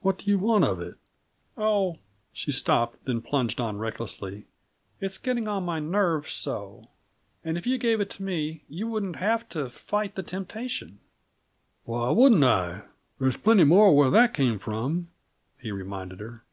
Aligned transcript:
"What 0.00 0.16
do 0.16 0.30
you 0.30 0.38
want 0.38 0.64
of 0.64 0.80
it?" 0.80 0.94
"Oh" 1.58 1.98
she 2.32 2.50
stopped, 2.50 3.04
then 3.04 3.20
plunged 3.20 3.60
on 3.60 3.76
recklessly. 3.76 4.46
"It's 4.98 5.18
getting 5.18 5.46
on 5.46 5.62
my 5.62 5.78
nerves 5.78 6.32
so! 6.32 6.88
And 7.44 7.58
if 7.58 7.66
you 7.66 7.76
gave 7.76 8.00
it 8.00 8.08
to 8.12 8.22
me, 8.22 8.64
you 8.66 8.86
wouldn't 8.88 9.16
have 9.16 9.46
to 9.50 9.68
fight 9.68 10.14
the 10.14 10.22
temptation" 10.22 11.00
"Why 11.84 12.08
wouldn't 12.08 12.42
I? 12.44 12.84
There's 13.18 13.36
plenty 13.36 13.64
more 13.64 13.94
where 13.94 14.08
that 14.08 14.32
came 14.32 14.58
from," 14.58 15.10
he 15.60 15.70
reminded 15.70 16.20
her. 16.20 16.44